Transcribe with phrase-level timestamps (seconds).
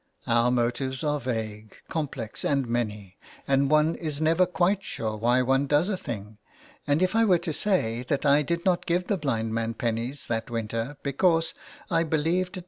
[0.25, 5.43] Our motives are vague, com plex and many, and one is never quite sure why
[5.43, 6.39] one does a thing,
[6.87, 10.25] and if I were to say that I did not give the blind man pennies
[10.25, 11.53] that winter because
[11.91, 12.59] I believed it 274 ALMS GIVING.